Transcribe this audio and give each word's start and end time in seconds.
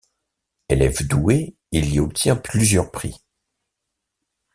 Élève 0.67 1.05
doué, 1.07 1.53
il 1.71 1.93
y 1.93 1.99
obtient 1.99 2.35
plusieurs 2.35 2.89
prix. 2.89 3.13